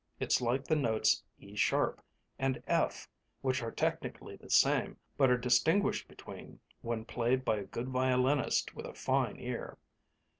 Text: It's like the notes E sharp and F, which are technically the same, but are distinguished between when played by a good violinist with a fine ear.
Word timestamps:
It's 0.19 0.41
like 0.41 0.63
the 0.63 0.75
notes 0.75 1.21
E 1.39 1.55
sharp 1.55 2.03
and 2.39 2.63
F, 2.65 3.07
which 3.41 3.61
are 3.61 3.69
technically 3.69 4.35
the 4.35 4.49
same, 4.49 4.97
but 5.15 5.29
are 5.29 5.37
distinguished 5.37 6.07
between 6.07 6.59
when 6.81 7.05
played 7.05 7.45
by 7.45 7.57
a 7.57 7.65
good 7.65 7.89
violinist 7.89 8.73
with 8.73 8.87
a 8.87 8.95
fine 8.95 9.39
ear. 9.39 9.77